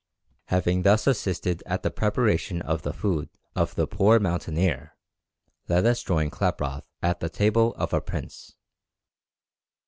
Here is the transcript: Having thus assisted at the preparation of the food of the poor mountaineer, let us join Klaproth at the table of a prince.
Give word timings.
Having 0.45 0.81
thus 0.81 1.05
assisted 1.05 1.61
at 1.67 1.83
the 1.83 1.91
preparation 1.91 2.59
of 2.63 2.81
the 2.81 2.91
food 2.91 3.29
of 3.55 3.75
the 3.75 3.85
poor 3.85 4.19
mountaineer, 4.19 4.95
let 5.67 5.85
us 5.85 6.01
join 6.01 6.31
Klaproth 6.31 6.85
at 7.03 7.19
the 7.19 7.29
table 7.29 7.75
of 7.75 7.93
a 7.93 8.01
prince. 8.01 8.55